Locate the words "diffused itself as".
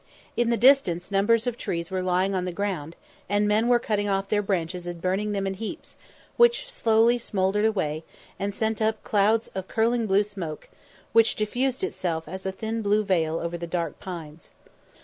11.35-12.47